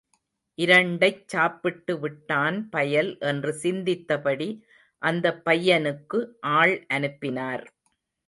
[0.57, 4.49] இரண்டைச் சாப்பிட்டுவிட்டான் பயல் என்று சிந்தித்தபடி,
[5.01, 6.21] அந்தப் பையனுக்கு
[6.53, 7.65] ஆள் அனுப்பினார்.